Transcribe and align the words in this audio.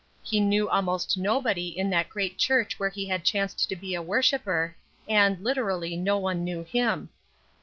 He 0.23 0.39
knew 0.39 0.67
almost 0.67 1.15
nobody 1.15 1.67
in 1.77 1.91
that 1.91 2.09
great 2.09 2.39
church 2.39 2.79
where 2.79 2.89
he 2.89 3.05
had 3.05 3.23
chanced 3.23 3.69
to 3.69 3.75
be 3.75 3.93
a 3.93 4.01
worshipper, 4.01 4.75
and, 5.07 5.39
literally 5.43 5.95
no 5.95 6.17
one 6.17 6.43
knew 6.43 6.63
him. 6.63 7.09